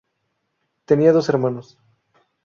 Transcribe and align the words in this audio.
Tenía 0.85 1.11
dos 1.13 1.29
hermanos. 1.29 1.77